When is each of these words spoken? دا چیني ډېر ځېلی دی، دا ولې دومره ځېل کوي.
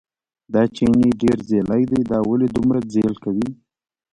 دا 0.53 0.61
چیني 0.75 1.09
ډېر 1.21 1.37
ځېلی 1.49 1.83
دی، 1.91 1.99
دا 2.11 2.19
ولې 2.29 2.47
دومره 2.55 2.79
ځېل 2.91 3.13
کوي. 3.23 3.49